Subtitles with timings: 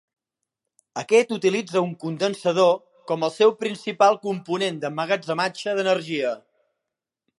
[1.01, 2.73] Aquest utilitza un condensador
[3.11, 6.33] com el seu principal component d'emmagatzematge d'energia.